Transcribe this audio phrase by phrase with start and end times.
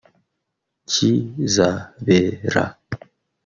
[0.89, 2.63] Kizabera